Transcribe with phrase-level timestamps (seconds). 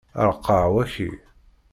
[0.27, 1.09] Ṛeqqeɛ waki.